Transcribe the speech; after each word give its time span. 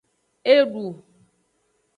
Edu. 0.53 0.85